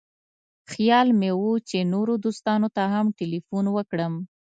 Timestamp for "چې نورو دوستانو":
1.69-2.67